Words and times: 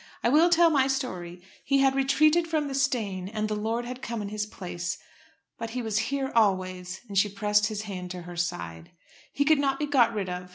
"I 0.23 0.29
will 0.29 0.49
tell 0.49 0.71
my 0.71 0.87
story. 0.87 1.43
He 1.63 1.77
had 1.77 1.93
retreated 1.93 2.47
from 2.47 2.67
the 2.67 2.73
stain, 2.73 3.27
and 3.27 3.47
the 3.47 3.55
lord 3.55 3.85
had 3.85 4.01
come 4.01 4.19
in 4.23 4.29
his 4.29 4.47
place. 4.47 4.97
But 5.59 5.69
he 5.77 5.83
was 5.83 5.99
here 6.09 6.31
always," 6.33 7.01
and 7.07 7.15
she 7.15 7.29
pressed 7.29 7.67
his 7.67 7.83
hand 7.83 8.09
to 8.09 8.23
her 8.23 8.35
side. 8.35 8.89
"He 9.31 9.45
could 9.45 9.59
not 9.59 9.77
be 9.77 9.85
got 9.85 10.11
rid 10.11 10.27
of. 10.27 10.49